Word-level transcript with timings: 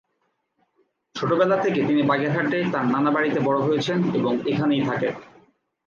ছোটবেলা 1.15 1.57
থেকে 1.57 1.79
তিনি 1.87 2.01
বাগেরহাটে 2.01 2.57
তাঁর 2.71 2.85
নানাবাড়িতে 2.85 3.39
বড় 3.39 3.59
হয়েছেন 3.61 3.99
এবং 4.15 4.33
এখানেই 4.47 4.83
থাকেন। 4.85 5.13